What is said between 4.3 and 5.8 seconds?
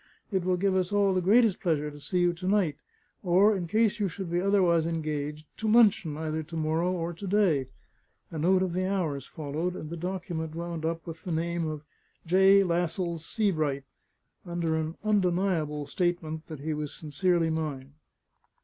be otherwise engaged, to